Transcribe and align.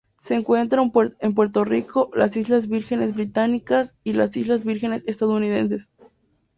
Se 0.17 0.33
encuentra 0.33 0.81
en 1.19 1.33
Puerto 1.35 1.63
Rico, 1.63 2.09
las 2.15 2.35
Islas 2.35 2.67
Vírgenes 2.67 3.13
Británicas 3.13 3.93
y 4.03 4.13
las 4.13 4.35
Islas 4.35 4.63
Vírgenes 4.65 5.03
Estadounidenses. 5.05 5.91